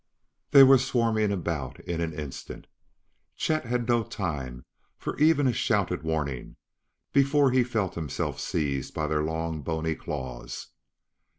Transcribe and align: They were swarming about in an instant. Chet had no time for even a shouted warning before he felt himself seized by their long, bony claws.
They 0.49 0.63
were 0.63 0.79
swarming 0.79 1.31
about 1.31 1.79
in 1.81 2.01
an 2.01 2.11
instant. 2.11 2.65
Chet 3.35 3.65
had 3.65 3.87
no 3.87 4.01
time 4.01 4.65
for 4.97 5.15
even 5.19 5.45
a 5.45 5.53
shouted 5.53 6.01
warning 6.01 6.55
before 7.13 7.51
he 7.51 7.63
felt 7.63 7.93
himself 7.93 8.39
seized 8.39 8.95
by 8.95 9.05
their 9.05 9.21
long, 9.21 9.61
bony 9.61 9.93
claws. 9.93 10.69